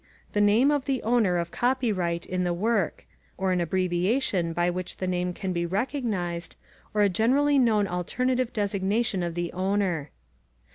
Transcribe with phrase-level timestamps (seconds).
[0.33, 3.05] The name of the owner of copyright in the work,
[3.37, 6.55] or an abbreviation by which the name can be recognized,
[6.95, 10.09] or a generally known alternative designation of the owner.